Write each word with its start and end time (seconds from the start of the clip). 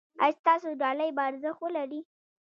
ایا 0.23 0.35
ستاسو 0.39 0.69
ډالۍ 0.81 1.09
به 1.15 1.23
ارزښت 1.29 1.59
ولري؟ 1.63 2.01